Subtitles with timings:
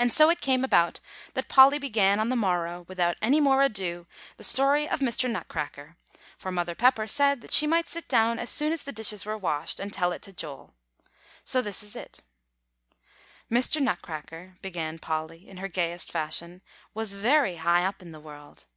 [0.00, 0.98] And so it came about
[1.34, 5.30] that Polly began on the morrow, without any more ado, the story of Mr.
[5.30, 5.96] Nutcracker;
[6.36, 9.38] for Mother Pepper said that she might sit down as soon as the dishes were
[9.38, 10.74] washed, and tell it to Joel.
[11.44, 12.18] So this is it:
[13.48, 13.80] "Mr.
[13.80, 16.60] Nutcracker," began Polly in her gayest fashion,
[16.92, 18.66] "was very high up in the world.